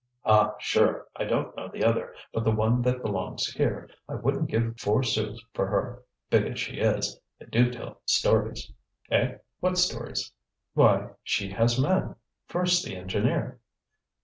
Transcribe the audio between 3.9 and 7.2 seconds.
I wouldn't give four sous for her, big as she is.